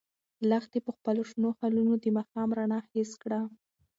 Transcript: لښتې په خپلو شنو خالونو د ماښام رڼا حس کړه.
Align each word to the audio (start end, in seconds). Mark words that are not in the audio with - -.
لښتې 0.49 0.79
په 0.85 0.91
خپلو 0.97 1.21
شنو 1.31 1.49
خالونو 1.57 1.93
د 2.03 2.05
ماښام 2.17 2.49
رڼا 2.57 2.79
حس 2.91 3.11
کړه. 3.23 3.39